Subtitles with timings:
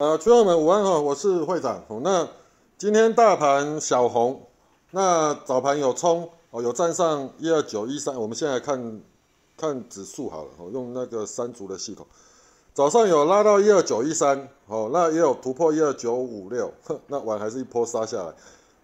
[0.00, 1.84] 呃，群友们午安哈，我是会长。
[2.02, 2.26] 那
[2.78, 4.46] 今天大盘小红，
[4.92, 8.18] 那早盘有冲哦，有站上一二九一三。
[8.18, 9.02] 我们现在看
[9.58, 12.06] 看指数好了，哦，用那个三足的系统，
[12.72, 16.72] 早上有拉到一二九一三，哦，那也有突破一二九五六，
[17.08, 18.32] 那晚还是一波杀下来，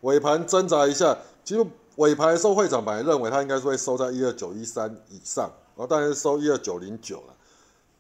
[0.03, 7.36] 尾盘挣扎一下，其实尾盘收会长本来认为它应该是会收在一二九一三以上，哦，当然是收一二九零九了。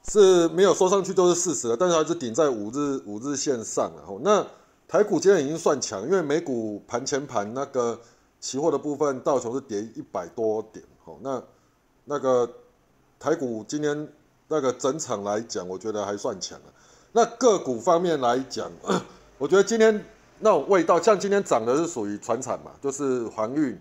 [0.08, 4.02] 是没有收上去都是事实了，但是还是顶在五日五日线上了。
[4.06, 4.46] 吼，那
[4.86, 7.98] 台股今天已经算强，因为美股盘前盘那个
[8.38, 10.84] 期货的部分道琼是跌一百多点。
[11.22, 11.42] 那
[12.04, 12.48] 那个
[13.18, 14.08] 台股今天
[14.48, 16.64] 那个整场来讲，我觉得还算强了。
[17.12, 18.70] 那个股方面来讲，
[19.38, 20.04] 我觉得今天
[20.38, 23.76] 那种味道，像今天涨的是属于船产嘛，就是航运，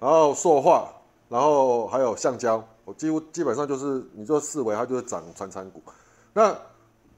[0.00, 0.90] 然后塑化，
[1.28, 2.66] 然后还有橡胶。
[2.88, 5.82] 我几乎基本上就是，你就视为它就是涨传产股。
[6.32, 6.56] 那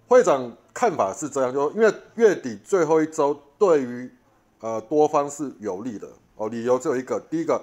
[0.08, 4.10] 会长看法是这样，就因为月底最后一周对于
[4.58, 6.48] 呃多方是有利的哦。
[6.48, 7.62] 理由只有一个，第一个，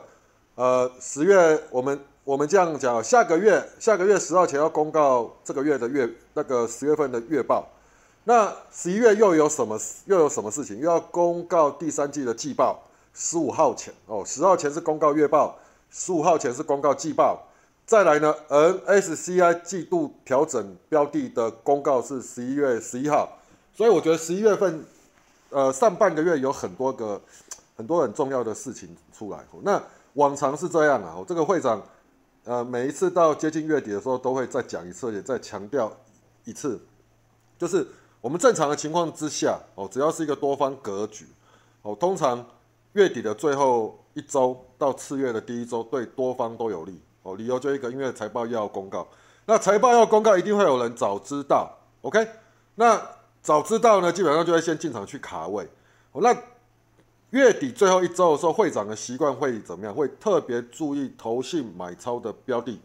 [0.55, 7.67] 呃，十月我们我们这样讲，下个月下个月十号前要公告这个月的月那个十月份的月报。
[8.23, 10.79] 那十一月又有什么又有什么事情？
[10.79, 12.81] 又要公告第三季的季报，
[13.13, 17.43] 十五号前哦，十号前是公告月报，十五号前是公告季报。
[17.87, 23.39] 再来呢，NSCI 季度调整标的的公告是十一月十一号，
[23.73, 24.83] 所以我觉得十一月份，
[25.51, 27.21] 呃，上半个月有很多个
[27.77, 29.39] 很多很重要的事情出来。
[29.61, 29.81] 那
[30.15, 31.81] 往常是这样啊，我这个会长，
[32.43, 35.89] 呃，每一次到接近月底的时候都会再讲一次，也再强调
[36.43, 36.77] 一次，
[37.57, 37.87] 就是
[38.19, 41.25] 我们正常的情况之下，哦，只要是一个多方格局，
[41.83, 42.45] 哦，通常
[42.91, 46.99] 月底的最后一周到次月的第一周对多方都有利。
[47.27, 49.05] 哦，理由就一个，因为财报要公告，
[49.47, 51.69] 那财报要公告，一定会有人早知道
[52.01, 52.25] ，OK？
[52.75, 53.01] 那
[53.41, 55.67] 早知道呢，基本上就会先进场去卡位。
[56.13, 56.33] 哦，那
[57.31, 59.93] 月底最后一周的时候，会长的习惯会怎么样？
[59.93, 62.79] 会特别注意投信买超的标的。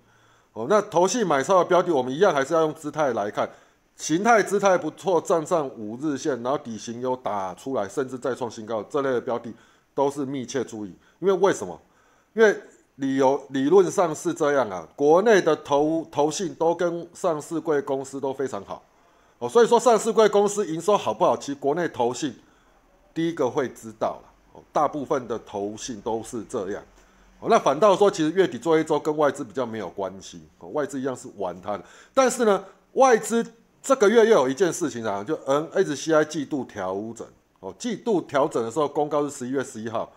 [0.55, 3.49] 哦，那投信买超的标的，我们一样还是要用姿态来看，
[3.95, 9.55] 形态姿态不错，站上五日线，然后底型有打出来，甚至再创新高，这类的标的
[9.95, 10.93] 都是密切注意。
[11.21, 11.81] 因为为什么？
[12.34, 12.61] 因为
[12.97, 18.82] 理由理论上是这样啊，国内的投投信都跟上市贵公司都非常好，
[19.38, 22.34] 哦，所以说上市贵公司营收好不好，其实国内投信
[23.14, 26.82] 第一个会知道了，哦，大部分的投信都是这样，
[27.41, 33.44] 哦，那反倒说其实月底做一周跟外资比较没有关系，哦，外资一样是玩它的，但是呢，外资
[33.82, 37.26] 这个月又有一件事情啊，就 N H C I 季度调整，
[37.60, 40.12] 哦，季度调整的时候公告是十一月十一号。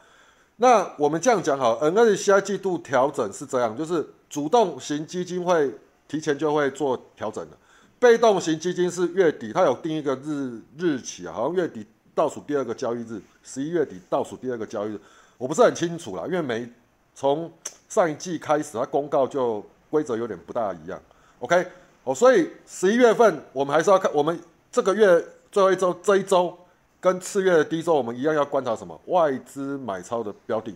[0.57, 5.69] 那我们这样讲好，N S C I 季度调整是这样，就是主动型基金会
[6.07, 7.57] 提前就会做调整的，
[7.99, 14.99] 被动型基金是月底，它有定一个日日期，好像月底倒数第二个交易日，十一月底倒数第二个交易日，
[15.37, 16.65] 我不是很清楚啦，因为每
[17.13, 17.51] 从
[17.89, 20.97] 上一季开始，它公告就规则有点不大一样
[21.39, 21.67] ，OK，
[22.05, 24.39] 哦，所以十一月份我们还是要看，我们
[24.71, 26.57] 这个月最后一周这一周。
[27.05, 28.99] 跟次月的低周，我们一样要观察什么？
[29.05, 30.75] 外资买超的标的。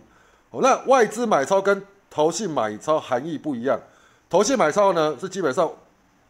[0.52, 3.76] 哦，那外资买超跟投信买超含义不一样。
[4.28, 5.68] 投信买超呢，是基本上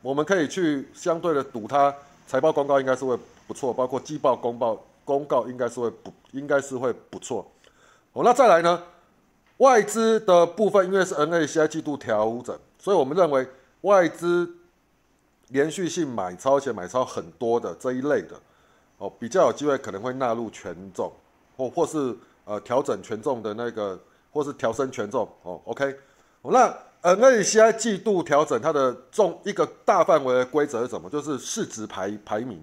[0.01, 1.95] 我们可以去相对的赌它
[2.27, 3.15] 财报公告应该是会
[3.47, 7.47] 不错，包括季报公报公告应该是会不应该是会不错。
[8.15, 8.83] 哦，那再来呢？
[9.59, 13.47] 外资的部分，因为是 N A C I 季度调整，所以我们认为
[13.83, 14.51] 外资
[15.49, 18.41] 连续性买超且买超很多的这一类的。
[19.01, 21.11] 哦，比较有机会可能会纳入权重，
[21.57, 23.99] 或或是呃调整权重的那个，
[24.31, 25.27] 或是调升权重。
[25.43, 25.97] 哦，OK，
[26.43, 26.67] 那
[27.01, 31.09] 呃那你现在季度调整它的重一个大范围的规则是什么？
[31.09, 32.61] 就是市值排排名，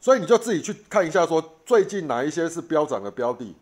[0.00, 3.54] 所以你就自己去看一下，说最近哪一些是飙涨的标的，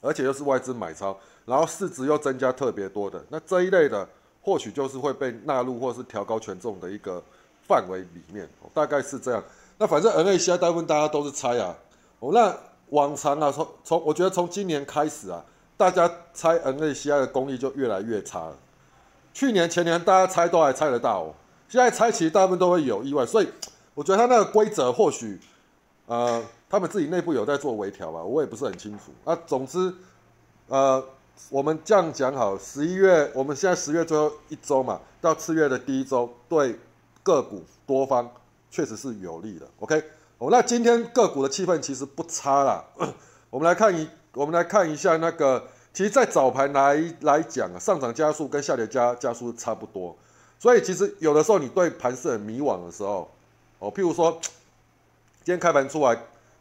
[0.00, 4.08] 而且又是外资买超，然后市值又增加特别多的，那这一类的
[4.40, 7.22] 或许就是会被纳入或是调高权重的一个
[7.66, 9.44] 范围里面，大概是这样。
[9.78, 11.74] 那反正 N A C I 大部分大家都是猜啊，
[12.18, 12.52] 哦，那
[12.90, 15.44] 往常啊，从从我觉得从今年开始啊，
[15.76, 18.56] 大家猜 N A C I 的功力就越来越差了。
[19.32, 21.34] 去年前年大家猜都还猜得到，哦，
[21.68, 23.48] 现在猜其实大部分都会有意外，所以
[23.94, 25.38] 我觉得他那个规则或许，
[26.06, 29.12] 呃，他们自己内部有在做微调吧，我也不是很清楚。
[29.24, 29.94] 那总之，
[30.66, 31.00] 呃，
[31.50, 36.76] 我们这样讲好，十一月我们现在十月最后一周嘛，到次月的第一周，对
[37.22, 38.28] 个股多方。
[38.70, 40.02] 确实是有利的，OK，
[40.38, 42.84] 哦，那今天个股的气氛其实不差啦。
[43.50, 50.16] 我们来看一，我们来看一下那个，其实，在早盘来来讲啊，上涨加速跟下跌加加速差不多，
[50.58, 53.30] 所以其实有的时候你对盘势很迷惘的时候，
[53.78, 54.38] 哦，譬如说
[55.42, 56.16] 今天开盘出来，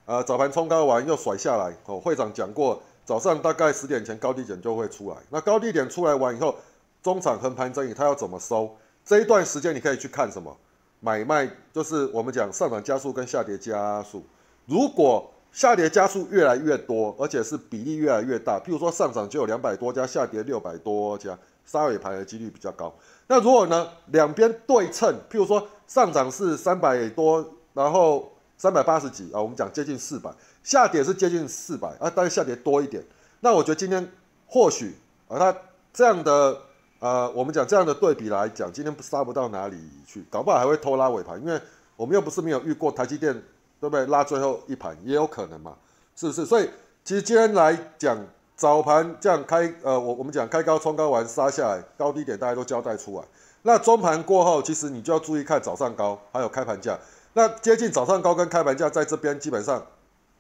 [0.06, 1.76] 呃，早盘冲高完又甩下来。
[1.86, 5.18] 哦，会长讲过，早上大概十点前高低点就会出来。
[5.30, 6.56] 那高低点出来完以后，
[7.04, 8.74] 中场横盘整理，它要怎么收？
[9.04, 10.56] 这一段时间你可以去看什么？
[11.00, 14.24] 买卖就是我们讲上涨加速跟下跌加速。
[14.66, 22.94] 如果下跌加速越来越多，而且是比例越来越大，譬如说上涨就有两百多家，下跌六百多家，杀尾盘的几率比较高。
[23.28, 28.32] 那如果呢，两边对称，譬如说上涨是三百多，然后。
[28.60, 30.32] 三百八十几啊，我们讲接近四百，
[30.64, 33.04] 下跌是接近四百啊，但是下跌多一点。
[33.42, 34.12] 那我觉得今天
[34.48, 34.96] 或许
[35.28, 35.56] 啊，它
[35.94, 36.60] 这样的
[37.00, 41.60] 呃，我们讲这样的对比来讲，今天不杀不到哪里去，搞不好还会偷拉尾盘，因为
[41.96, 43.34] 我们又不是没有遇过台积电，
[43.80, 44.06] 对不对？
[44.08, 45.76] 拉最后一盘也有可能嘛，
[46.16, 46.46] 是不是？
[46.46, 46.70] 所以
[47.04, 48.18] 其实今天来讲，
[48.56, 53.24] 早盘这样开，呃，我我们讲开高冲高完杀下来，高低点大家都交代出来。
[53.62, 56.98] 那中盘过后，其实你就要注意看早上高还有开盘价。
[57.34, 59.86] 那接近早上高跟开盘价在这边基本上，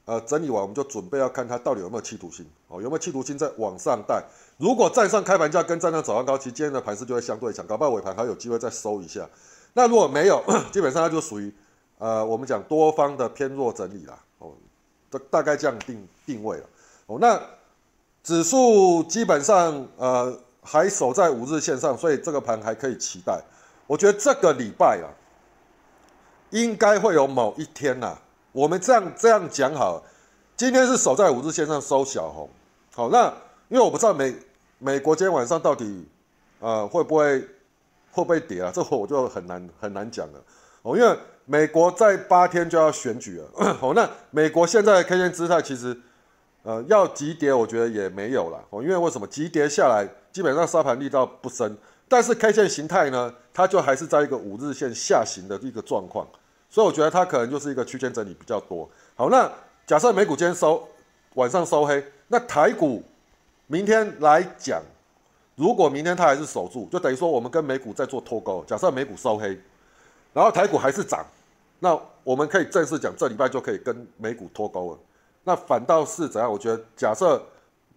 [0.07, 4.23] 呃，整理完我们就准备要看它到底有没有企图心哦，有没有企图心在往上带。
[4.55, 9.29] 如果站上开盘价跟站上早上高，其实今天的盘势就会相对强，搞不好尾盘还有机会再收一下。
[9.73, 11.53] 那如果没有， 基本上它就属于
[11.97, 14.53] 呃，我们讲多方的偏弱整理啦哦，
[15.11, 16.63] 这大概这样定定位了
[17.07, 17.17] 哦。
[17.19, 17.37] 那
[18.23, 23.43] 指数基本上呃还守在五日线上，所以这个盘还可以期待。
[23.85, 25.11] 我觉得这个礼拜啊。
[26.51, 28.17] 应该会有某一天呐，
[28.57, 30.03] 我们这样这样讲好，
[30.55, 32.49] 今天是守在五日线上收小红，
[32.95, 33.31] 好，那
[33.69, 34.33] 因为我不知道美
[34.79, 36.03] 美国今天晚上到底
[36.59, 37.39] 呃会不会
[38.09, 38.71] 会不会跌啊？
[38.73, 40.39] 这我就很难很难讲了。
[40.81, 43.47] 哦，因为美国在八天就要选举了，
[43.79, 45.95] 哦，那美国现在的 K 线姿态其实
[46.63, 49.27] 呃要急跌，我觉得也没有了哦，因为为什么？
[49.27, 51.77] 急跌下来基本上沙盘力道不深。
[52.07, 56.25] 但是 K 线形态呢，它就还是在一个五日线下行的一个状况，
[56.69, 58.89] 所以我觉得它可能就是一个区间整理比较多。
[59.15, 59.51] 好，那
[59.85, 60.87] 假设美股今天收
[61.35, 63.03] 晚上收黑，那台股
[63.67, 64.81] 明天来讲，
[65.55, 68.63] 如果明天它还是守住，就等于说我们跟美股在做脱钩。
[68.65, 69.59] 假设美股收黑，
[70.33, 71.25] 然后台股还是涨，
[71.79, 74.99] 那我们可以正式讲，这礼拜就可以跟美股脱钩了。
[75.43, 76.51] 那反倒是怎样？
[76.51, 77.41] 我觉得假设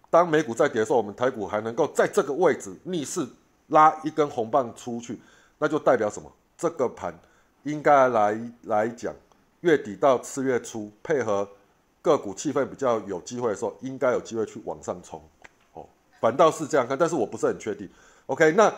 [0.09, 3.27] 当美股在跌的时候，我们台股还能够在这个位置逆势。
[3.67, 5.17] 拉一根红棒出去，
[5.57, 6.29] 那就代表什么？
[6.57, 7.17] 这个盘
[7.63, 9.13] 应该来来讲，
[9.61, 11.47] 月底到次月初，配合
[12.01, 15.21] 个股气氛比较有机会的时候，应该有机会去往上冲。
[15.73, 15.85] 哦，
[16.19, 17.89] 反倒是这样看，但是我不是很确定。
[18.25, 18.73] OK，那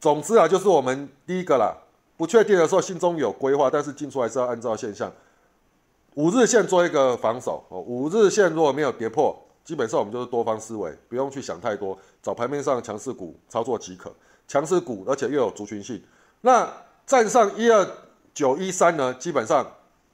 [0.00, 1.74] 总之啊，就是我们第一个啦，
[2.16, 5.10] 不确定的时候心中有规划，但是进出还是要按照现象。
[6.14, 14.14] 五日线做一个防守哦，五日线如果没有跌破，基本上我们就是多方思维，不用去想太多，找盘面上强势股操作即可。
[14.48, 16.02] 强势股，而且又有族群性。
[16.40, 16.72] 那
[17.04, 17.86] 站上一二
[18.36, 19.14] 九一三呢？
[19.14, 19.66] 基本上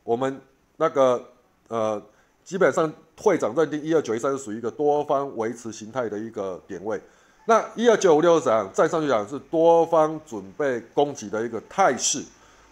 [0.05, 0.41] 我们
[0.77, 1.21] 那个
[1.67, 2.01] 呃，
[2.45, 2.91] 基本上
[3.21, 7.03] 会长认定一二九一三是属于一个多方维持形态的一个点位。
[7.47, 8.71] 那一二九五六怎样？
[8.73, 12.25] 站上去讲是多方准备攻击的一个态势。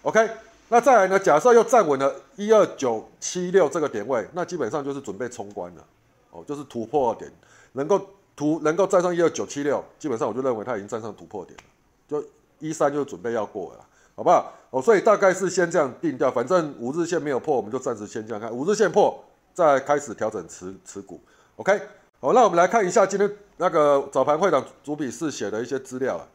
[0.02, 0.31] OK，
[0.69, 1.19] 那再来呢？
[1.19, 5.85] 假设又站稳了一二九七六这个点位，那基本上就是准备冲关了。
[6.31, 7.29] 哦，就是突破点，
[7.73, 8.00] 能够。
[8.37, 11.64] 图能够站上一二九七六，基本上我就认为它已经站上突破点了，
[12.09, 12.26] 就
[12.59, 13.85] 一三就准备要过了，
[14.21, 14.53] 好不好？
[14.69, 19.19] 哦，所以大概是先这样定掉，反正五日线没有破，我们就暂时先这样看，五日线破
[19.55, 21.19] 再开始调整持持股
[21.57, 21.81] ，OK？
[22.21, 26.29] 好，那我们来看一下今天那个早盘会长主笔试写的一些资料啊，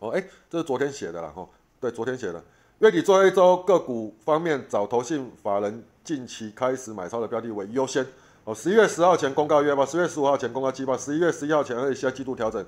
[0.00, 1.48] 哦，哎，这是昨天写的了，哦，
[1.80, 2.42] 对，昨天写的，
[2.80, 8.04] 月底最后一周个股方面，找投信法人近期开始买超的标的为优先。
[8.42, 12.66] 哦，十一月十号前公告月报，十月十五号前公告季报，十一月十一号前而且下季度调整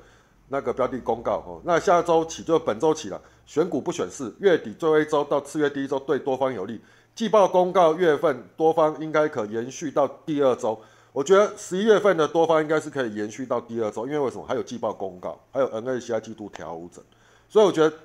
[0.50, 1.62] 那个标的公告哦。
[1.64, 6.78] 那下周起就本周起了，选股不选市，月底最后一周到次月第一周对多方有利。
[7.14, 10.78] 季报公告月份多方应该可延续到第二周。
[11.12, 14.44] 我觉得十一月份的多方应该是可以延续到第二周，因为为什么？
[14.46, 17.02] 还有季报公告，还有 N A C I 季度调整，
[17.48, 17.96] 所以我觉得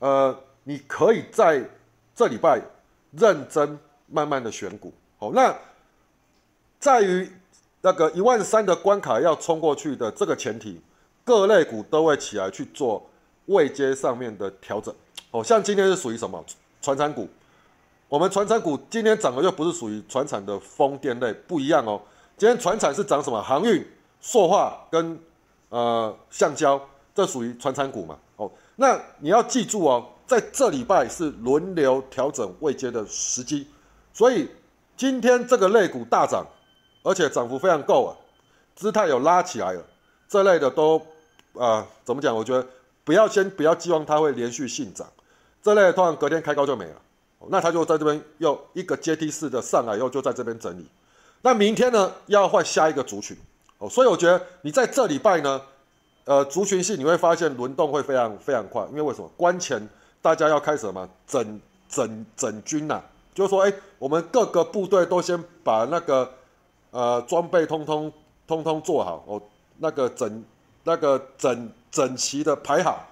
[0.00, 1.64] 呃，你可以在
[2.14, 2.60] 这礼拜
[3.12, 4.92] 认真慢慢的选股。
[5.18, 5.54] 好，那。
[6.82, 7.30] 在于
[7.80, 10.80] 那个一万三的关卡要冲过去的这个前提，
[11.24, 13.04] 各类股都会起来去做
[13.46, 14.94] 位阶上面的调整。
[15.30, 16.44] 哦，像今天是属于什么？
[16.80, 17.28] 船产股。
[18.08, 22.00] 我们船产股今天涨的又不是属于船产的风电类，不一样哦。
[22.36, 23.42] 今天船产是涨什么？
[23.42, 23.86] 航运、
[24.20, 25.18] 塑化跟
[25.70, 26.80] 呃橡胶，
[27.14, 28.18] 这属于船产股嘛？
[28.36, 33.66] 哦，那你要记住哦，在这礼拜是轮流调整位阶的时机，
[34.12, 34.48] 所以
[34.96, 36.46] 今天这个类股大涨。
[37.04, 38.14] 而且涨幅非常够啊，
[38.76, 39.84] 姿态有拉起来了，
[40.28, 41.04] 这类的都
[41.54, 42.34] 啊怎么讲？
[42.34, 42.66] 我觉得
[43.04, 45.06] 不要先不要寄望它会连续性涨，
[45.62, 46.96] 这类通常隔天开高就没了，
[47.48, 50.86] 那它就在这边又一个阶梯式的上来以后就在这边整理，
[51.42, 53.36] 那明天呢要换下一个族群
[53.78, 55.60] 哦，所以我觉得你在这礼拜呢，
[56.24, 59.28] 呃，族群性你会发现轮动会非常非常快，因为为什么？
[59.36, 59.88] 关前
[60.20, 63.02] 大家要开始什么整整整军呐，
[63.34, 66.32] 就是说，哎，我们各个部队都先把那个
[66.92, 68.12] 呃装备通通
[68.46, 69.42] 通通做好哦，
[69.78, 70.44] 那个整
[70.84, 73.08] 那个整整齐的排好。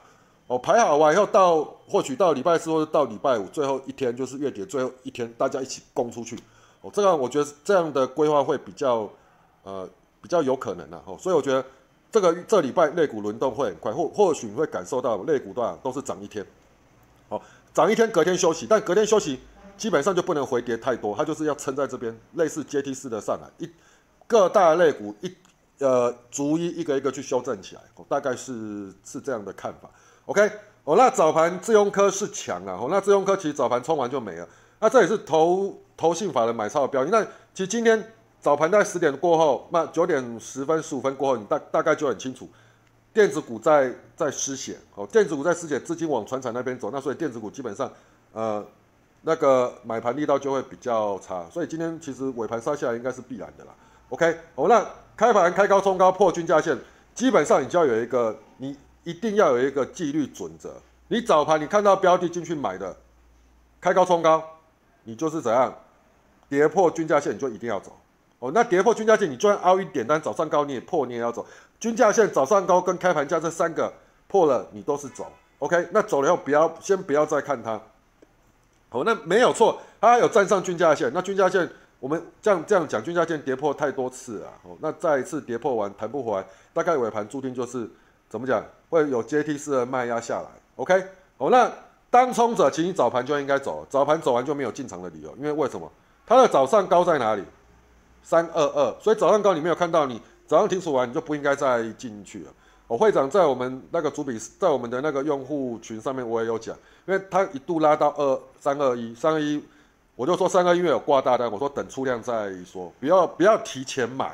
[0.46, 6.36] 哦，排好完以后，到或许到礼拜四或者到礼拜五最后一天，就是月底最后一天，大家一起攻出去。
[6.80, 9.08] 哦，这样我觉得这样的规划会比较，
[9.62, 9.88] 呃，
[10.20, 11.00] 比较有可能的。
[11.04, 11.64] 哦，所以我觉得
[12.10, 16.44] 这个这礼拜肋骨轮动会很快，或或许你会感受到肋骨段都是涨一天。
[17.28, 17.40] 好，
[17.72, 19.38] 涨一天隔天休息，但隔天休息
[19.76, 23.70] 基本上就不能回跌太多，它就是要撑在这边，类似阶梯式的上来，一
[24.26, 25.32] 各大肋骨一
[25.80, 27.82] 呃逐一一个一个去修正起来。
[28.08, 29.90] 大概是是这样的看法。
[30.24, 30.50] OK，
[30.84, 37.10] 哦，那早盘自用科是强啊，哦，那自用科其实早盘冲完就没了，那这也是投投信法的买超的标的。
[37.10, 37.22] 那
[37.52, 42.48] 其实今天早盘在十点过后，那九点十分、十五分过后，你大大概就很清楚，
[43.12, 47.90] 电子股在在失血，哦，电子股在失血，资金往船厂那边走，那所以电子股基本上，
[48.32, 48.64] 呃，
[49.22, 53.74] 那个买盘力道就会比较差，所以今天其实尾盘杀下来应该是必然的啦。
[54.08, 54.86] OK，哦，那
[55.20, 56.74] 开盘开高冲高破均价线，
[57.14, 58.74] 基本上你就要有一个你。
[59.02, 60.74] 一定要有一个纪律准则。
[61.08, 62.94] 你早盘你看到标的进去买的，
[63.80, 64.44] 开高冲高，
[65.04, 65.74] 你就是怎样
[66.50, 67.98] 跌破均价线，你就一定要走。
[68.40, 71.46] 哦，那跌破均价线，你就算凹一点单，早上高你也破，你也要走。
[71.80, 73.90] 均价线早上高跟开盘价这三个
[74.28, 75.32] 破了，你都是走。
[75.60, 77.80] OK，那走了以后不要先不要再看它。
[78.90, 81.10] 哦，那没有错，它有站上均价线。
[81.14, 81.66] 那均价线
[82.00, 84.50] 我们这样这样讲，均价线跌破太多次啊。
[84.64, 87.88] 哦，那再一次跌破完弹不回来，大概尾盘注定就是
[88.28, 88.64] 怎么讲？
[88.88, 91.00] 会有阶梯式的卖压下来，OK，
[91.38, 91.70] 哦，那
[92.10, 95.88] 当冲者，其实早盘就应该走，早盘走完就没有进场的理由，因为为什么？
[96.26, 97.44] 它的早上高在哪里？
[98.22, 102.52] 三二二，所以早上高你没有看到，你早上停损完你就不应该再进去了。
[102.88, 106.76] 哦，会长在我们那个主笔，在我们的那个用户群上面我也有讲，
[107.06, 109.62] 因为他一度拉到二三二一，三二一，
[110.16, 114.30] 我就说三个月有挂大单，我说等出量再说，不要不要提前买，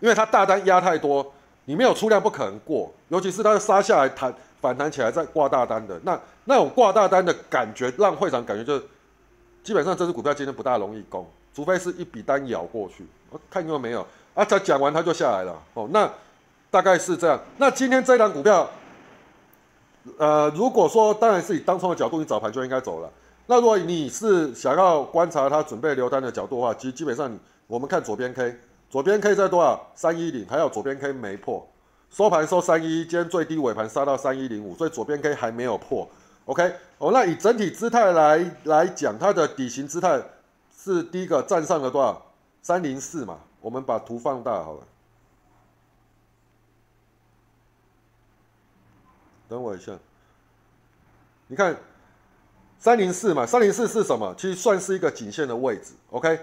[0.00, 1.32] 因为他大单压太多。
[1.64, 8.84] 你没有出量不可能过，尤其是它杀下来弹反弹起来再挂大单的，那那种挂大单的感觉，让会长感觉就是，
[9.62, 13.06] 基本上这只股票今天不大容易攻，除非是一笔单咬过去。
[13.28, 14.00] 我看有没有
[14.32, 14.42] 啊？
[14.42, 15.86] 他讲完他就下来了哦。
[15.92, 16.10] 那
[16.70, 17.38] 大概是这样。
[17.58, 18.66] 那今天这档股票，
[20.16, 23.10] 呃，如果说当然是以当冲的角度，你早盘就应该走了。
[23.50, 28.54] 那如果你是想要观察它准备留单的角度的话，其实基本上你我们看左边 K。
[28.90, 29.90] 左边 K 在多少？
[29.94, 31.66] 三一零，还有左边 K 没破，
[32.10, 36.06] 收盘收三一，今天最低尾盘杀到三一零五，所以左边 K 还没有破。
[36.44, 40.22] OK，哦，那以整体姿态来来讲，它的底型姿态
[40.74, 42.22] 是第一个站上了多少？
[42.62, 44.80] 三零四嘛，我们把图放大好了。
[49.48, 49.92] 等我一下，
[51.46, 51.76] 你看
[52.78, 54.34] 三零四嘛，三零四是什么？
[54.38, 55.92] 其实算是一个颈线的位置。
[56.10, 56.38] OK。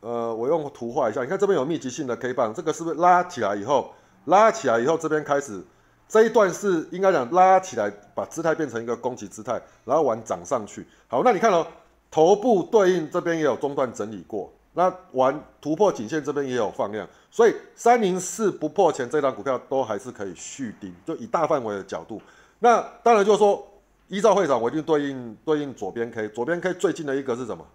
[0.00, 3.90] 呃，我用图画一下，你看这边有密集性的 K 棒，这个是不是拉起来以后，
[4.26, 5.64] 拉起来以后这边开始
[6.06, 10.86] 这一段是应该讲拉起来，把姿态变成一个攻击姿态，然后往涨上去。
[11.08, 11.66] 好，那你看哦，
[12.10, 22.20] 头部对应这边也有中段整理过，那完突破颈线这边也有放量，所以三零四不破前这张股票都还是可以续盯，就以大范围的角度。
[22.58, 23.66] 那当然就是说，
[24.14, 27.66] 依照会长，我一定对应对应左边 K，左边 K 最近的一个是什么？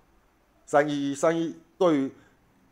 [0.65, 1.53] 三一一三一。
[1.77, 2.11] 对于，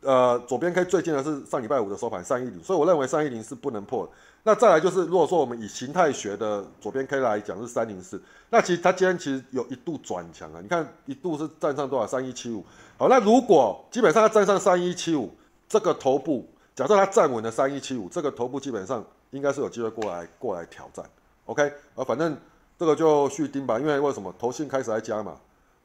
[0.00, 4.12] 呃，左边 K 最近的是上礼拜五的收盘三一零，所以我认为三一零是不能破的。
[4.42, 8.20] 那再来就是，如果说我们以形态学的左边 K 来讲是三零四，
[8.50, 12.64] 那其实它今天其实有一度转强啊，你看一度是站上多少三一七五。
[12.96, 15.30] 好，那如果基本上它站上三一七五，
[15.68, 21.04] 这个头部，假设它站稳了三一七五，这个头部基本上应该是有机会过来过来挑战。
[21.46, 21.62] OK，
[21.94, 22.36] 啊，反正
[22.78, 25.36] 这个就续盯吧，因为为什么投信开始来加嘛？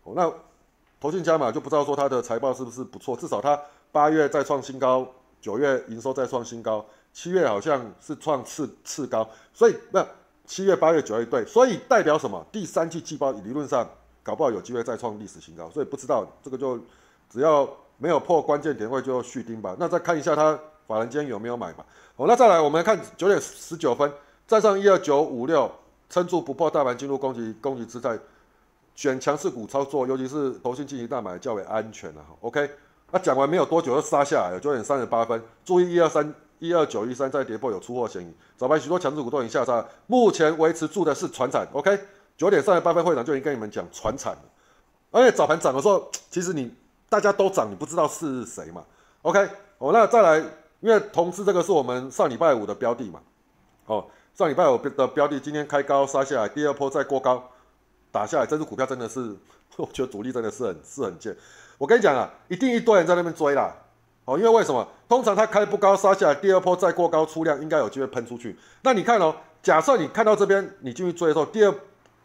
[0.03, 0.31] 哦，那。
[1.01, 3.59] 投信加码就不知道说它的财报是不是不错，至少它
[3.91, 5.05] 八月再创新高，
[5.41, 10.07] 九月营收再创新高，七月好像是创次次高，所以那
[10.45, 12.41] 七月、八月、九月对，所以代表什么？
[12.53, 13.85] 第三季季报理论上
[14.23, 16.79] 搞不好有机会再创历史新高，所以不知道这个就
[17.29, 19.75] 只要没有破关键点位就续盯吧。
[19.77, 20.57] 那再看一下它
[20.87, 21.85] 法人间有没有买吧。
[22.15, 24.09] 好，那再来我们看九点十九分
[24.47, 25.69] 站上一二九五六，
[26.13, 28.15] 撑住不破大盘进入攻击攻击姿态。
[28.93, 32.23] 选强势股操作，尤其是投信进行大买较为安全了。
[32.41, 32.69] OK，
[33.09, 35.41] 那讲完没有多久就杀下来了，九点三十八分。
[35.65, 38.31] 注意一二三一二九一三再跌破有出货嫌疑。
[38.55, 41.67] 早盘许多强势股都已经下杀，目前维持住的是船产。
[41.73, 41.99] OK，
[42.37, 44.43] 九点三十八分会长就已经跟你们讲船产了。
[45.09, 46.71] 而且早盘涨的时候，其实你
[47.09, 48.83] 大家都涨，你不知道是谁嘛。
[49.23, 50.37] OK，哦，那再来，
[50.81, 53.19] 因为同志这个是我们上礼拜五的标的嘛，
[53.87, 57.51] 哦，上礼拜我的标的今天开高杀下来，第二波再过高
[58.11, 59.35] 打下来，这只股票真的是，
[59.77, 61.35] 我觉得主力真的是很是很贱。
[61.77, 63.71] 我跟你讲啊，一定一堆人在那边追啦，
[64.25, 64.87] 哦，因为为什么？
[65.07, 68.57] 通常它开不高杀下来，第二波再过高出量，应该有机会喷出去。
[68.81, 71.71] 那你看哦，假设你看到这边，你进去追的时候，第二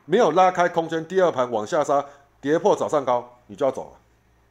[0.07, 2.03] 没有拉开空间，第二盘往下杀，
[2.41, 3.99] 跌破早上高，你就要走了。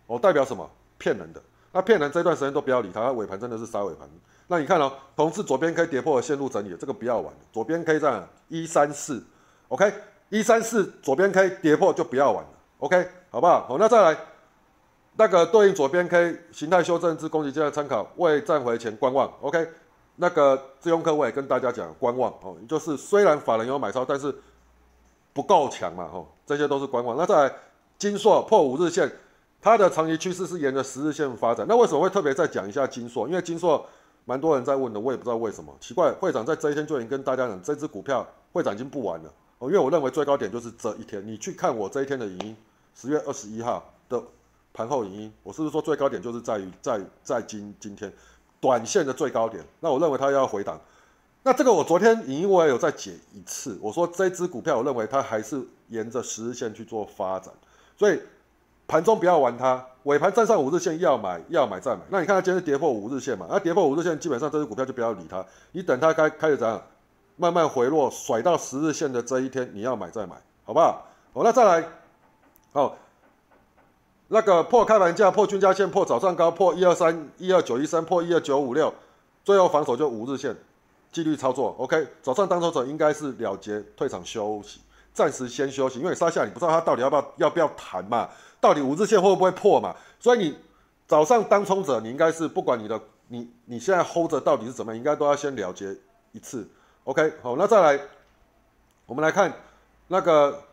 [0.05, 0.69] 哦，代表什么？
[0.99, 1.41] 骗人的。
[1.71, 4.07] 那骗人这段时间都不要理他，尾盘真的是杀尾盘。
[4.49, 7.33] 那你看哦，同时左边 K 跌破线路整理，这个不要玩。
[7.51, 9.21] 左边 K 这样一三四
[9.67, 9.93] ，OK，
[10.29, 12.49] 一三四左边 K 跌破就不要玩了
[12.79, 13.67] ，OK，好不好？
[13.67, 14.17] 好，那再来
[15.17, 19.67] 那个对应左边 K 形态修正之攻击阶段参考，未站回前观望，OK。
[20.15, 24.33] 那个自用客我也跟大家讲观望哦，就是虽然法人有买超，但是
[25.33, 27.17] 不够强嘛，哦，这些都是观望。
[27.17, 27.53] 那再来
[27.97, 29.11] 金硕破五日线。
[29.59, 33.27] 它的长期趋势是沿着十日线发展，那为什么会特别再讲一下金硕？
[33.27, 33.83] 因为金硕
[34.27, 35.73] 蛮多人在问的，我也不知道为什么。
[35.79, 41.25] 奇怪，会长在这一天就已经跟大家讲，这只股票会长已经不玩了哦，因为我认为最高点就是这一天。
[41.25, 42.57] 你去看我这一天的影音，
[42.93, 44.21] 十月二十一号的
[44.73, 48.11] 盘后影音，我是不是说最高点就是在于在在今今天
[48.59, 49.63] 短线的最高点？
[49.79, 50.77] 那我认为它要回档。
[51.43, 57.53] 那这个我昨天影音我也有再解一次，我说这只股票我认为它还是沿着十日线去做发展，
[57.97, 58.19] 所以。
[58.87, 62.01] 盘中不要玩它，尾盘站上五日线要买要买再买。
[62.09, 63.45] 那你看它今天是跌破五日线嘛？
[63.49, 65.45] 那跌破五日线，基本上这只股票就不要理它。
[65.73, 66.81] 你等它开开始怎样，
[67.35, 71.05] 慢慢回落，甩到十日线的这一天，你要买再买，好不好？
[71.33, 71.85] 好，那再来，
[72.71, 72.95] 好，
[74.29, 78.93] 那个破开盘价、破均价线、破早上高、破一二三一二九一三、破一二九五六，
[79.43, 80.55] 最后防守就五日线，
[81.11, 81.75] 纪律操作。
[81.77, 84.79] OK，早上当头者应该是了结退场休息，
[85.13, 88.29] 暂时先休息，因为杀下你不知道它到底要不要要不要弹嘛。
[88.59, 89.95] 到底五日线会不会破嘛？
[90.19, 90.57] 所以你
[91.07, 95.95] 早上当冲者，你应该是不管你的你你现在 hold 着到底是怎么样，应该都要先了结
[96.31, 96.67] 一次。
[97.03, 98.01] OK，好，那再来，
[99.05, 99.53] 我们来看
[100.07, 100.63] 那个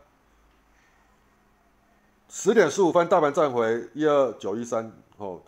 [2.28, 5.40] 十点十五分大盘站回一二九一三，哦，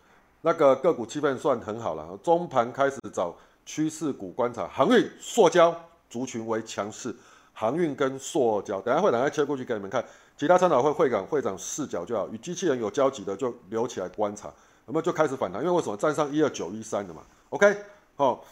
[0.42, 2.16] 那个个股气氛算很好了。
[2.22, 5.74] 中盘开始找趋势股观察，航运、塑胶
[6.08, 7.12] 族群为强势，
[7.52, 10.04] 航运跟塑胶，等下会等下切过去给你们看。
[10.36, 14.52] 其他参考会会长会长视角就好，与机器人有交集的就留起来观察，
[14.84, 17.74] 那么就开始反弹，因为为什么站上一二九一三的嘛？OK，
[18.16, 18.44] 好，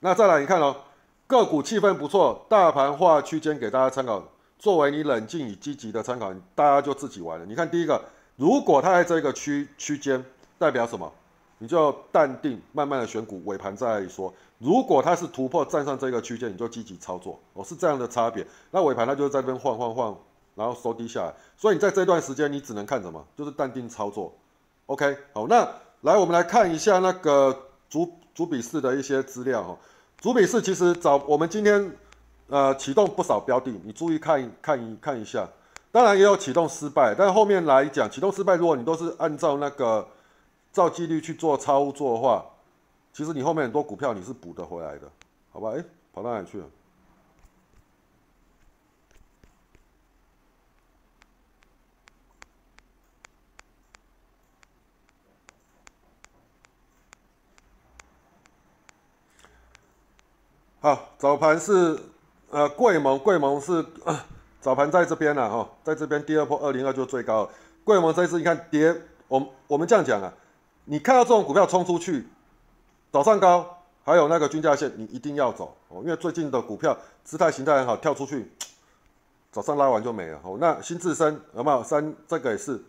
[0.00, 0.74] 那再来你看哦，
[1.26, 4.22] 个股气氛不错，大盘化区间给大家参考，
[4.58, 7.44] 作为你冷静与积极的参考，大家就自己玩了。
[7.44, 8.02] 你看第一个，
[8.36, 10.24] 如果它在这个区区间，
[10.58, 11.12] 代表什么？
[11.58, 14.32] 你就淡定，慢慢的选股，尾盘再说。
[14.58, 18.46] 如果它是突破站上这个区间，你就积极操作，哦，是这样的差别。
[18.70, 20.16] 那尾盘它就在这边晃晃晃。
[20.56, 23.24] 然后收低下来，所以你在这段时间你只能看什么？
[23.36, 24.34] 就是淡定操作。
[24.86, 25.68] OK，好，那
[26.00, 29.76] 来我们来看一下那个主主笔式的一些资料哈。
[30.18, 31.92] 主笔式其实早我们今天
[32.48, 35.46] 呃启动不少标的，你注意看看一看一下。
[35.92, 40.06] 当然也有启动失败，但后面来讲启动失败，如果你都是按照那个
[40.72, 42.44] 照纪律去做操作的话，
[43.12, 45.06] 其实你后面很多股票你是补得回来的，
[45.52, 45.72] 好吧？
[45.76, 46.66] 哎，跑到哪里去了？
[60.86, 61.98] 好，早盘是
[62.48, 63.84] 呃贵盟，贵盟是
[64.62, 67.50] 早盘在这边了哈，在这边第二波二零二就最高了。
[67.82, 68.94] 贵盟这次你看跌，
[69.26, 70.32] 我我们这样讲啊，
[70.84, 72.28] 你看到这种股票冲出去，
[73.10, 78.48] 早上高，还有那个均价线，你一定要走哦，因为最近的股票姿态形态很好，跳出去，
[79.50, 80.56] 早上拉完就没了哦。
[80.60, 82.14] 那新智深有没有三？
[82.28, 82.80] 这个也是，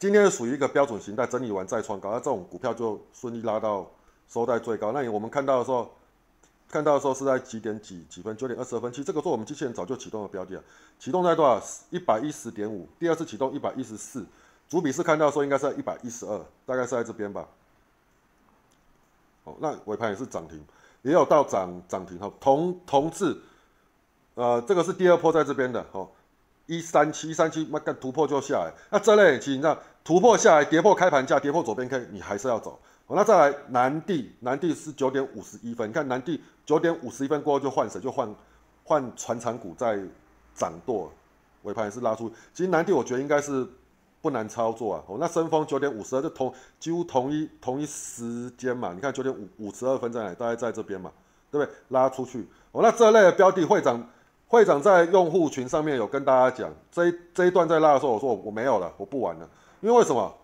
[0.00, 3.88] 今天属于一个标准形态整理完再创高，那这种股票就顺利拉到
[4.28, 4.90] 收在最高。
[4.90, 5.88] 那我们看到的时候。
[6.74, 8.36] 看到的时候是在几点几几分？
[8.36, 8.90] 九点二十二分。
[8.90, 10.64] 其实这个做我们机器人早就启动了标的啊，
[10.98, 11.64] 启动在多少？
[11.90, 12.88] 一百一十点五。
[12.98, 14.26] 第二次启动一百一十四。
[14.68, 17.46] 主笔是看到说应该是在一百一十二，大概是在这边吧。
[19.44, 20.60] 哦，那尾盘也是涨停，
[21.02, 22.28] 也有到涨涨停哈。
[22.40, 23.36] 同同质，
[24.34, 26.08] 呃，这个是第二波在这边的哦，
[26.66, 28.72] 一三七一三七，那干突破就下来。
[28.90, 32.80] 那这类其实你知道突破下来，跌破开盘价，跌破左边 K，你还是要走。
[33.06, 35.86] 好，那再来南地，南地是九点五十一分。
[35.88, 38.00] 你看南地九点五十一分过后就换谁？
[38.00, 38.34] 就换
[38.82, 39.98] 换船厂股在
[40.54, 41.12] 涨多，
[41.64, 42.30] 尾盘也是拉出。
[42.54, 43.66] 其实南地我觉得应该是
[44.22, 45.04] 不难操作啊。
[45.06, 48.92] 哦，那深丰九点五十二就同几乎同一同一时间嘛。
[48.94, 50.34] 你看九点五五十二分在哪？
[50.34, 51.12] 大概在这边嘛，
[51.50, 51.74] 对不对？
[51.88, 52.48] 拉出去。
[52.72, 54.02] 哦，那这类的标的，会长
[54.48, 59.46] 会长在用户群上面有跟大家讲，这一这一段在拉的时候，我说我我没有了，我不玩了，
[59.82, 60.34] 因为为什么？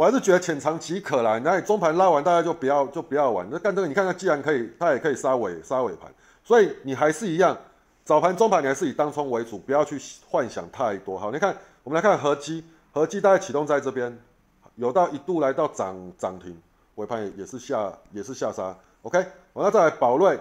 [0.00, 1.38] 我还是觉得浅尝即可啦。
[1.44, 3.46] 那你中盘拉完，大家就不要就不要玩。
[3.50, 6.10] 那干这个，你看它既然可以，它也可以杀尾杀尾盘，
[6.42, 7.54] 所以你还是一样，
[8.02, 11.18] 早盘中盘你还是以当冲为主，不要去幻想太多。
[11.18, 14.18] 好，你看我们来看合基，合基大概启动在这边，
[14.76, 16.58] 有到一度来到涨涨停，
[16.94, 18.74] 尾盘也也是下也是下杀。
[19.02, 20.38] OK，我那再来宝瑞，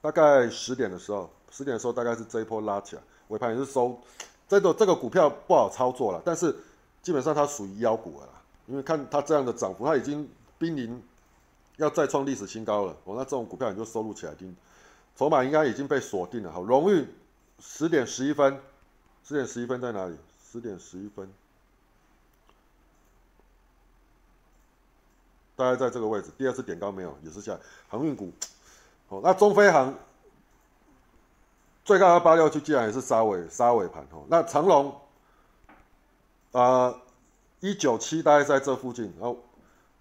[0.00, 3.98] 大概十点的时候，十点的时候大概是这一波拉起来，尾盘也是收，
[4.46, 6.54] 这个这个股票不好操作了，但是
[7.02, 8.28] 基本上它属于妖股了。
[8.66, 10.26] 因为看它这样的涨幅，它已经
[10.58, 11.02] 濒临
[11.76, 12.96] 要再创历史新高了。
[13.04, 14.56] 哦，那这种股票你就收入起来听，
[15.16, 16.50] 筹码应该已经被锁定了。
[16.50, 17.06] 好，荣誉
[17.58, 18.58] 十点十一分，
[19.22, 20.16] 十点十一分在哪里？
[20.50, 21.30] 十点十一分，
[25.56, 26.30] 大概在这个位置。
[26.38, 28.32] 第二次点高没有，也是下航运股。
[29.08, 29.94] 哦，那中飞航
[31.84, 34.02] 最高要八六七，既然也是杀尾杀尾盘。
[34.12, 34.98] 哦，那长龙
[36.52, 36.94] 啊。
[37.64, 39.34] 一九七大概在这附近，然后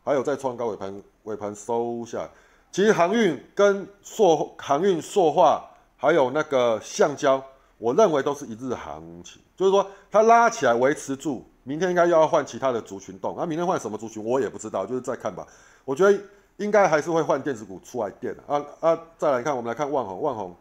[0.04, 2.30] 还有在创高尾盘，尾盘收下。
[2.73, 5.63] 其实航运跟塑航运塑化
[5.95, 7.41] 还有那个橡胶，
[7.78, 13.34] 我认为都是一日行情，就是说它拉起来维持住，明天应该又要换其他的族群动。
[13.38, 15.47] 那明天换什么族群我也不知道，就是再看吧。
[15.86, 16.19] 我觉得
[16.58, 18.99] 应该还是会换电子股出来垫啊啊！
[19.17, 20.54] 再来看，我们来看万宏，万宏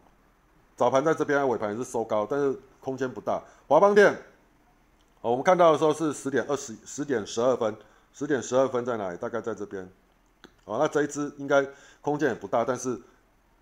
[0.77, 3.41] 早盘在这边，尾盘也是收高，但是空间不大。
[3.67, 4.15] 华邦电。
[5.23, 7.73] 哦，我们看到的时候是十点二十，十点十二分，
[8.11, 9.15] 十点十二分在哪里？
[9.15, 9.89] 大概在这边。
[10.65, 11.65] 哦，那这一只应该
[12.01, 12.99] 空间也不大，但是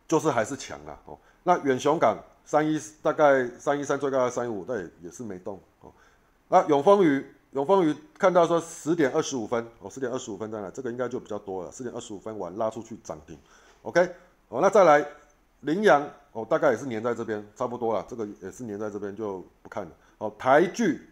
[0.08, 1.00] 就是还是强啊。
[1.06, 5.60] 哦，那远雄港三一大概三一三最高三一五，但也也是没动。
[5.82, 5.94] 哦，
[6.48, 10.72] 那永丰鱼，永丰鱼看到说十点二十五分，哦，十点二十五分在哪？
[10.72, 11.72] 这个应该就比较多了。
[11.72, 13.38] 十点二十五分完拉出去涨停。
[13.84, 14.02] OK，
[14.50, 15.06] 哦，那再来
[15.60, 18.04] 羚羊，哦，大概也是粘在这边，差不多了。
[18.10, 19.92] 这个也是粘在这边，就不看了。
[20.18, 21.08] 哦，台剧。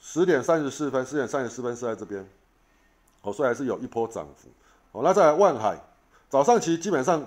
[0.00, 2.26] 十点三十四分，十点三十四分是在这边，
[3.22, 4.48] 哦，所以还是有一波涨幅。
[4.92, 5.78] 哦，那在万海，
[6.30, 7.24] 早上其实基本上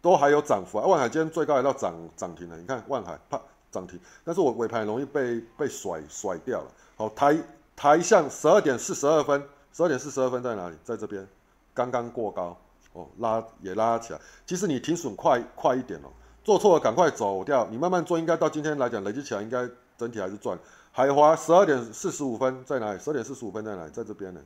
[0.00, 0.86] 都还有涨幅啊。
[0.86, 6.70] 万海今天最高来到涨涨停了，你看万海啪涨停，但是我尾盘容易被被甩甩掉了。
[6.96, 7.36] 好，台
[7.74, 10.76] 台向十二点四十二分，十二点四十二分在哪里？
[10.84, 11.26] 在这边，
[11.74, 12.56] 刚刚过高，
[12.92, 14.20] 哦，拉也拉起来。
[14.46, 16.08] 其实你停损快快一点哦，
[16.44, 17.66] 做错了赶快走掉。
[17.70, 20.58] 你慢慢做，应该到今天来讲累积起来，应该整体还是赚。
[20.96, 22.98] 海华十二点四十五分在哪里？
[22.98, 23.90] 十二点四十五分在哪里？
[23.90, 24.40] 在这边呢。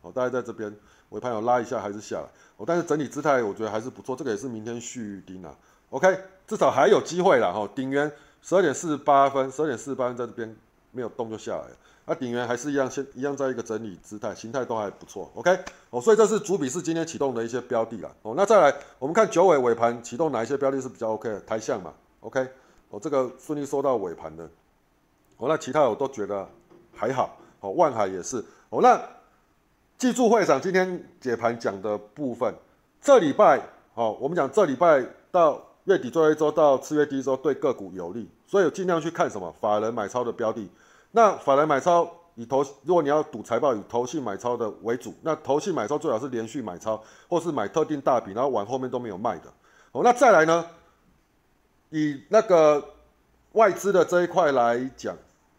[0.00, 0.74] 哦，大概在这边
[1.10, 2.26] 尾盘有拉一下还是下来。
[2.56, 4.16] 哦，但是整体姿态我觉得还是不错。
[4.16, 5.54] 这个也是明天续盯啊。
[5.90, 7.68] OK，至少还有机会了哈。
[7.74, 10.56] 顶元十二点四十八分，十二点四十八分在这边
[10.90, 11.76] 没有动就下来了。
[12.06, 15.30] 那顶元还是一样，先一样在一个整理姿态，形态都还不错。
[15.34, 15.54] OK，
[15.90, 18.10] 哦，所以这是主笔是今天启动的一些标的了。
[18.22, 21.38] 哦，那再来我们看九尾尾盘启动哪一些标的是比较 OK 的？
[21.40, 22.48] 台象嘛，OK。
[22.90, 24.44] 哦，这个顺利收到尾盘的，
[25.38, 26.46] 哦，那其他我都觉得
[26.92, 27.36] 还好。
[27.60, 28.44] 哦，万海也是。
[28.70, 29.00] 哦，那
[29.98, 32.54] 记住会长今天解盘讲的部分，
[33.00, 33.60] 这礼拜，
[33.94, 40.68] 哦，我们讲这礼拜到月底最后一周到次月第一周对个股有利，所以尽量去看什么法人买超的标的。
[41.12, 45.12] 那法人买超以投，如果你要赌财报，以投信买超的为主。
[45.22, 49.52] 那投信买超最好是连续买超，或是买特定大笔，然后往后面都没有卖的。
[49.92, 50.64] 哦，那再来呢？
[51.90, 52.84] 以那个
[53.52, 55.16] 外资的这一块来讲，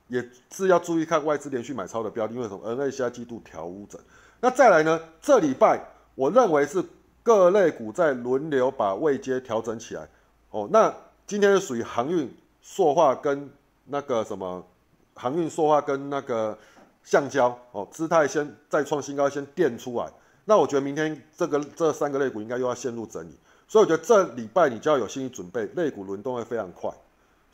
[0.08, 4.00] 也是要注意看外资连续买超的标的，因为什么？N A 下季度调整。
[4.40, 5.00] 那再来呢？
[5.22, 5.80] 这礼拜
[6.16, 6.84] 我认为是
[7.22, 10.08] 各类股在轮流把位阶调整起来。
[10.50, 10.94] 哦，那
[11.28, 13.50] 今天是属于航运、塑化跟
[13.86, 14.66] 那个什么
[15.14, 16.58] 航运、塑化跟那个
[17.04, 20.12] 橡胶哦，姿态先再创新高，先垫出来。
[20.46, 23.38] 那我觉得明天这个这三个类股应该又要陷入整理。
[23.72, 26.92] 所以我觉得这礼拜你就要有心理准备，肋骨轮动会非常快。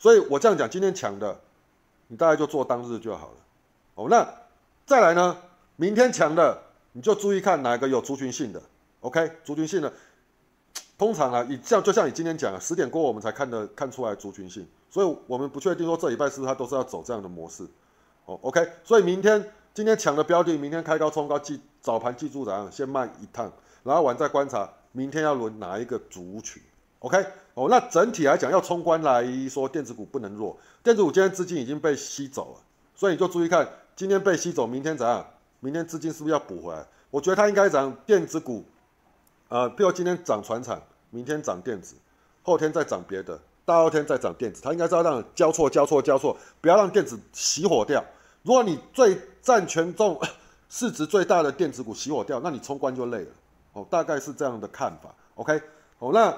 [0.00, 1.38] 所以我这样讲，今天强的，
[2.08, 3.34] 你大概就做当日就好了。
[3.94, 4.28] 哦，那
[4.84, 5.36] 再来呢？
[5.76, 8.60] 明天强的，你就注意看哪个有族群性的。
[8.98, 9.92] OK，族群性的，
[10.98, 17.64] 通常啊，你这样就像你今天讲的，十点过我们才看的看出来族群性，所以我们不确定说这礼拜是不是它都是要走这样的模式。
[18.24, 23.52] 哦，OK，所以明天今天强的标的，明天开高冲高记早盘记住怎样，先卖一趟，
[23.84, 24.68] 然后晚再观察。
[24.92, 26.62] 明天要轮哪一个族群
[27.00, 27.24] ？OK，
[27.54, 30.56] 哦，那整体来讲，要冲关来说，电子股不能弱。
[30.82, 32.60] 电子股今天资金已经被吸走了，
[32.94, 35.24] 所以你就注意看，今天被吸走，明天怎样？
[35.60, 36.86] 明天资金是不是要补回来？
[37.10, 38.64] 我觉得它应该涨电子股，
[39.48, 41.94] 呃，比如今天涨船产，明天涨电子，
[42.42, 48.04] 后天再涨别的，大后天再涨电子，它应该是要让交错、交错、交错，不要让电子熄火掉。
[48.42, 50.20] 如果你最占权重、
[50.70, 53.30] 市值最大的电子股熄火掉，那你冲关就累了。
[53.84, 55.14] 大概是这样的看法。
[55.34, 55.60] OK，
[55.98, 56.36] 哦，那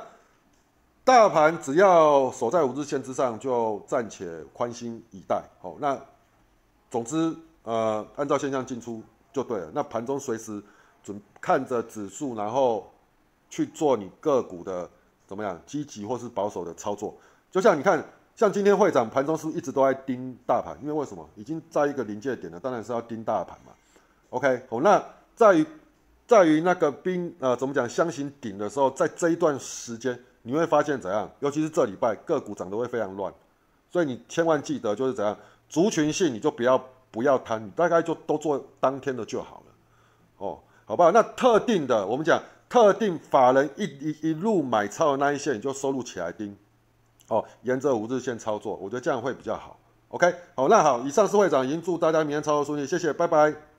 [1.04, 5.42] 大盘只要守在五日线之上，就暂且宽心以待。
[5.60, 5.98] 好，那
[6.90, 9.70] 总之，呃，按照现象进出就对了。
[9.74, 10.62] 那盘中随时
[11.02, 12.90] 准看着指数，然后
[13.48, 14.88] 去做你个股的
[15.26, 17.16] 怎么样积极或是保守的操作。
[17.50, 18.04] 就像你看，
[18.36, 21.28] 像今天会长盘中是一直都在盯大盘，因为为什么？
[21.34, 23.72] 已经在一个临界点了，当然是要盯大盘嘛。
[24.28, 25.02] OK，好，那
[25.34, 25.64] 在
[26.30, 31.28] 在于那个冰呃怎么讲箱型顶的时候，在这一段时间你会发现怎样？
[31.40, 33.34] 尤其是这礼拜个股涨得会非常乱，
[33.90, 35.36] 所以你千万记得就是怎样，
[35.68, 39.72] 族群性你就不要不要贪，大概就都做当天的就好了，
[40.38, 41.10] 哦，好不好？
[41.10, 46.56] 那特定的我们讲特定法人一一一路买超的那一些，你就收录起来盯，
[47.26, 49.76] 哦，沿着五日线操作，我觉得这样会比较好。
[50.10, 53.69] OK，好，那好，以上是会长，已经祝大家明天操作顺利，谢谢，拜拜。